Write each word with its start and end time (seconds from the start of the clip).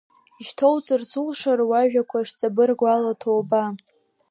Ишьҭоуҵарц 0.41 1.11
улшару 1.21 1.67
уажәақәа 1.69 2.27
шҵабыргу 2.27 2.87
ала 2.95 3.13
ҭоуба? 3.21 3.63